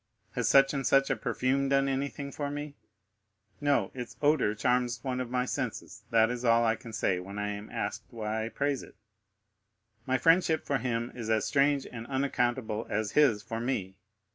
Has 0.31 0.49
such 0.49 0.73
and 0.73 0.83
such 0.83 1.11
a 1.11 1.15
perfume 1.15 1.69
done 1.69 1.87
anything 1.87 2.31
for 2.31 2.49
me? 2.49 2.73
No; 3.59 3.91
its 3.93 4.17
odor 4.19 4.55
charms 4.55 5.03
one 5.03 5.19
of 5.19 5.29
my 5.29 5.45
senses—that 5.45 6.31
is 6.31 6.43
all 6.43 6.65
I 6.65 6.75
can 6.75 6.91
say 6.91 7.19
when 7.19 7.37
I 7.37 7.49
am 7.49 7.69
asked 7.69 8.05
why 8.09 8.45
I 8.45 8.49
praise 8.49 8.81
it. 8.81 8.95
My 10.07 10.17
friendship 10.17 10.65
for 10.65 10.79
him 10.79 11.11
is 11.13 11.29
as 11.29 11.45
strange 11.45 11.85
and 11.85 12.07
unaccountable 12.07 12.87
as 12.89 13.11
his 13.11 13.43
for 13.43 13.59
me. 13.59 13.99